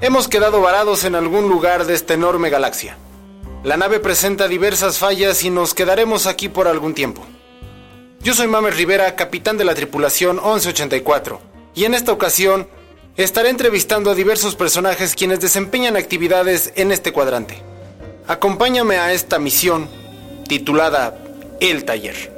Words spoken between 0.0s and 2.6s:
Hemos quedado varados en algún lugar de esta enorme